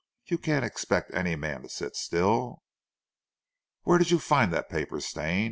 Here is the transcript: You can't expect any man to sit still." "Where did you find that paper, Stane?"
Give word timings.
You 0.25 0.39
can't 0.39 0.65
expect 0.65 1.13
any 1.13 1.35
man 1.35 1.61
to 1.61 1.69
sit 1.69 1.95
still." 1.95 2.63
"Where 3.83 3.99
did 3.99 4.09
you 4.09 4.17
find 4.17 4.51
that 4.51 4.67
paper, 4.67 4.99
Stane?" 4.99 5.39